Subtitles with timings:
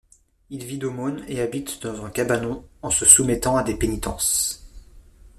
[0.49, 4.65] Il vit d'aumônes et habite dans un cabanon en se soumettant à des pénitences.